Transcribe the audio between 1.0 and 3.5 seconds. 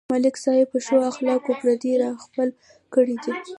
اخلاقو پردي راخپل کړي دي.